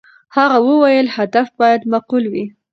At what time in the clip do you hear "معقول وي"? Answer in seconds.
1.91-2.45